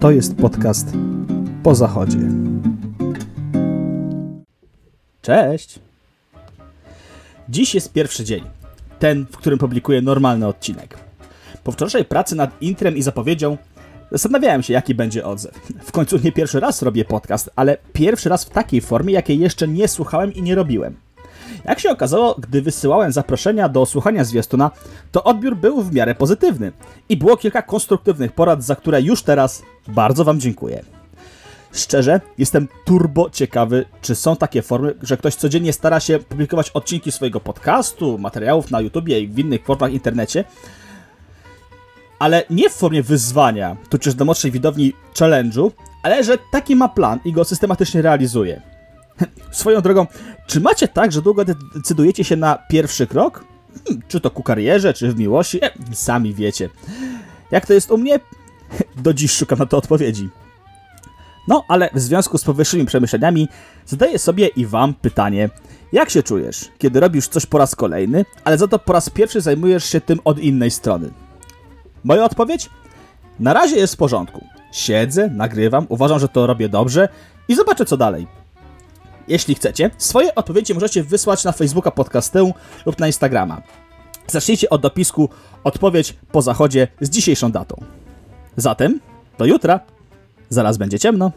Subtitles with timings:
[0.00, 0.88] To jest podcast
[1.62, 2.18] po zachodzie.
[5.22, 5.78] Cześć!
[7.48, 8.44] Dziś jest pierwszy dzień.
[8.98, 10.98] Ten, w którym publikuję normalny odcinek.
[11.64, 13.56] Po wczorajszej pracy nad intrem i zapowiedzią
[14.10, 15.54] zastanawiałem się, jaki będzie odzew.
[15.82, 19.68] W końcu nie pierwszy raz robię podcast, ale pierwszy raz w takiej formie, jakiej jeszcze
[19.68, 20.96] nie słuchałem i nie robiłem.
[21.64, 24.70] Jak się okazało, gdy wysyłałem zaproszenia do słuchania zwiastuna,
[25.12, 26.72] to odbiór był w miarę pozytywny
[27.08, 30.84] i było kilka konstruktywnych porad, za które już teraz bardzo Wam dziękuję.
[31.72, 37.12] Szczerze, jestem turbo ciekawy, czy są takie formy, że ktoś codziennie stara się publikować odcinki
[37.12, 40.44] swojego podcastu, materiałów na YouTubie i w innych formach internecie,
[42.18, 45.70] ale nie w formie wyzwania, tudzież do młodszej widowni challenge'u,
[46.02, 48.77] ale że taki ma plan i go systematycznie realizuje.
[49.50, 50.06] Swoją drogą,
[50.46, 53.44] czy macie tak, że długo decydujecie się na pierwszy krok?
[53.84, 55.64] Hmm, czy to ku karierze, czy w miłości?
[55.64, 56.68] E, sami wiecie.
[57.50, 58.20] Jak to jest u mnie?
[59.04, 60.28] Do dziś szukam na to odpowiedzi.
[61.48, 63.48] No, ale w związku z powyższymi przemyśleniami
[63.86, 65.50] zadaję sobie i wam pytanie.
[65.92, 69.40] Jak się czujesz, kiedy robisz coś po raz kolejny, ale za to po raz pierwszy
[69.40, 71.10] zajmujesz się tym od innej strony?
[72.04, 72.70] Moja odpowiedź?
[73.40, 74.44] Na razie jest w porządku.
[74.72, 77.08] Siedzę, nagrywam, uważam, że to robię dobrze
[77.48, 78.26] i zobaczę co dalej.
[79.28, 82.52] Jeśli chcecie, swoje odpowiedzi możecie wysłać na Facebooka Podcastę
[82.86, 83.62] lub na Instagrama.
[84.26, 85.28] Zacznijcie od dopisku
[85.64, 87.84] odpowiedź po zachodzie z dzisiejszą datą.
[88.56, 89.00] Zatem
[89.38, 89.80] do jutra.
[90.48, 91.32] Zaraz będzie ciemno.